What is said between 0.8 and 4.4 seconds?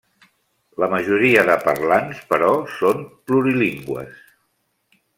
La majoria de parlants, però, són plurilingües.